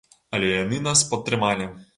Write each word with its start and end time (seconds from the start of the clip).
Але 0.37 0.49
яны 0.53 0.81
нас 0.87 1.05
падтрымалі. 1.13 1.73